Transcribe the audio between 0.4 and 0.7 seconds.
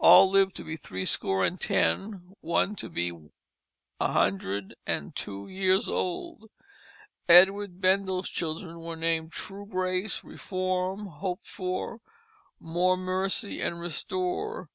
to